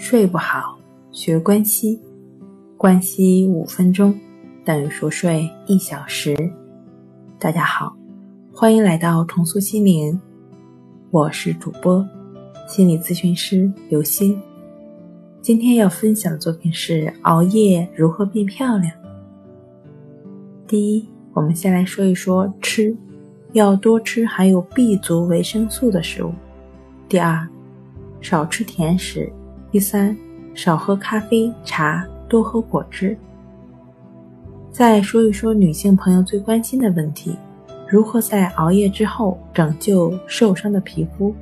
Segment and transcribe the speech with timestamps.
[0.00, 0.78] 睡不好，
[1.12, 2.00] 学关西，
[2.78, 4.18] 关西五分钟
[4.64, 6.34] 等于熟睡一小时。
[7.38, 7.94] 大家好，
[8.50, 10.18] 欢迎来到重塑心灵，
[11.10, 12.02] 我是主播
[12.66, 14.40] 心理咨询师刘星。
[15.42, 18.90] 今天要分享的作品是熬夜如何变漂亮。
[20.66, 22.96] 第一，我们先来说一说吃，
[23.52, 26.32] 要多吃含有 B 族维生素的食物。
[27.06, 27.46] 第二，
[28.22, 29.30] 少吃甜食。
[29.72, 30.16] 第三，
[30.52, 33.16] 少喝咖啡、茶，多喝果汁。
[34.72, 37.36] 再说一说女性朋友最关心的问题：
[37.88, 41.32] 如何在熬夜之后拯救受伤的皮肤？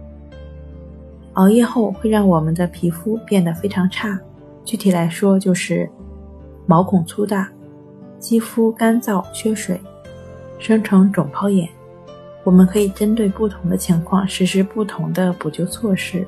[1.33, 4.21] 熬夜后会让我们的皮肤变得非常差，
[4.63, 5.89] 具体来说就是
[6.67, 7.51] 毛孔粗大、
[8.19, 9.81] 肌肤干燥缺水、
[10.59, 11.67] 生成肿泡眼。
[12.45, 16.27] 我们可以针对不同的情况实施不同的补救措施。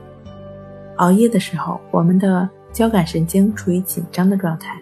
[1.01, 4.79] 熬夜的时候，我们的交感神经处于紧张的状态，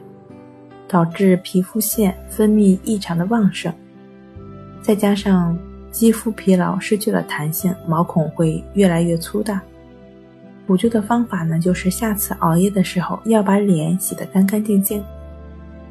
[0.88, 3.72] 导致皮肤腺分泌异常的旺盛，
[4.82, 5.56] 再加上
[5.92, 9.62] 肌肤疲劳失去了弹性，毛孔会越来越粗大。
[10.66, 15.02] 补救的方法呢，就是下次熬夜的时候要把脸洗得干干净净，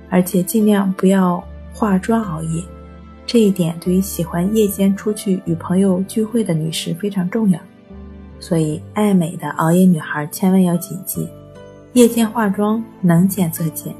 [0.09, 1.41] 而且尽量不要
[1.73, 2.61] 化妆熬夜。
[3.25, 7.57] 这一点对于喜欢夜间出去与朋友聚会的女士非常重要。
[8.39, 11.27] 所以，爱美的熬夜女孩千万要谨记：
[11.93, 13.93] 夜间化妆能减则减，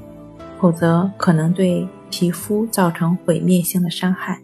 [0.60, 4.42] 否则可能对皮肤造成毁灭性的伤害。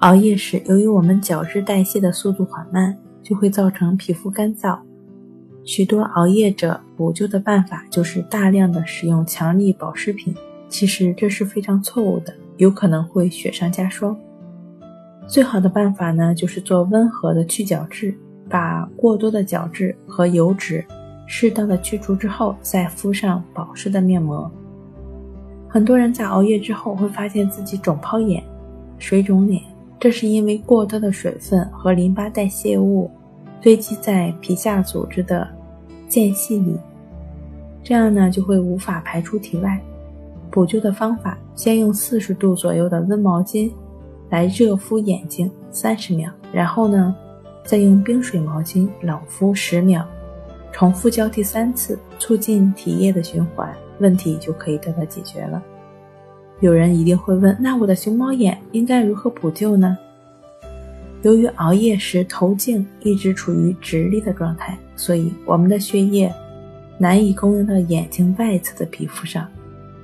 [0.00, 4.78] 熬夜时，由于我们角质代谢的速度缓慢，就会造成皮肤干燥。
[5.64, 10.34] 许多熬夜者补救的办法就是大量的使用强力保湿品，
[10.68, 14.14] 其实这是非常错误的，有可能会雪上加霜。
[15.26, 18.14] 最好的办法呢，就是做温和的去角质。
[18.48, 20.84] 把过多的角质和油脂
[21.26, 24.50] 适当的去除之后，再敷上保湿的面膜。
[25.68, 28.42] 很多人在熬夜之后会发现自己肿泡眼、
[28.98, 29.62] 水肿脸，
[29.98, 33.10] 这是因为过多的水分和淋巴代谢物
[33.60, 35.48] 堆积在皮下组织的
[36.08, 36.78] 间隙里，
[37.82, 39.80] 这样呢就会无法排出体外。
[40.50, 43.72] 补救的方法：先用四十度左右的温毛巾
[44.30, 47.16] 来热敷眼睛三十秒，然后呢。
[47.64, 50.06] 再用冰水毛巾冷敷十秒，
[50.70, 55.62] 重复交替三次，促进体液的循环，问题就可以得到解决了。
[56.60, 59.96] 有人一定会问，那我的熊猫眼应该如何补救呢？
[61.22, 66.30] 由于熬夜时头颈一直处于直立的状态，所以我们的血液
[66.98, 69.48] 难以供应到眼睛外侧的皮肤上，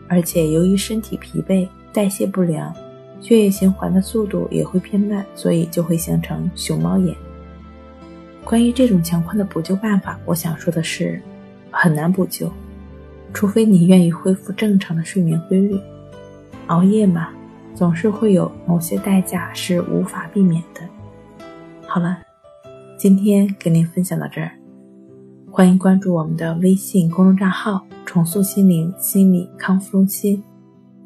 [0.08, 2.74] 而且由于身体疲惫、代谢不良，
[3.20, 7.14] 血液循环的速度也会偏慢，所以就会形成熊猫眼。
[8.50, 11.22] 关于这种情况的补救办法，我想说的是，
[11.70, 12.50] 很难补救，
[13.32, 15.78] 除非你愿意恢复正常的睡眠规律。
[16.66, 17.28] 熬夜嘛，
[17.76, 20.80] 总是会有某些代价是无法避免的。
[21.86, 22.18] 好了，
[22.98, 24.50] 今天跟您分享到这儿，
[25.48, 30.42] 欢迎关注我们的微信公众账号“重塑心灵心理康复中心”，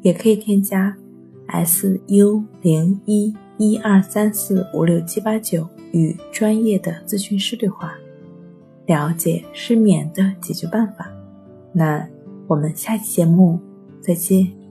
[0.01, 0.97] 也可以添加
[1.45, 5.67] “s u 零一一二三四五六七八九”。
[5.95, 7.95] 与专业的咨询师对话，
[8.85, 11.09] 了解失眠的解决办法。
[11.71, 12.05] 那
[12.47, 13.57] 我们下期节目
[14.01, 14.64] 再见。